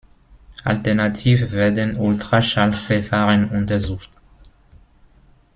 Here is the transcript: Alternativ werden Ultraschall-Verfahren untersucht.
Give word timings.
Alternativ 0.63 1.51
werden 1.51 1.95
Ultraschall-Verfahren 1.95 3.51
untersucht. 3.51 4.09